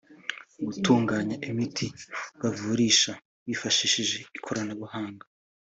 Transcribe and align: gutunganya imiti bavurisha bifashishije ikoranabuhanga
gutunganya 0.65 1.35
imiti 1.49 1.87
bavurisha 2.41 3.11
bifashishije 3.47 4.17
ikoranabuhanga 4.37 5.25